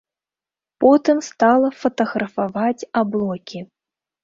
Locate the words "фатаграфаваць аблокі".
1.83-3.65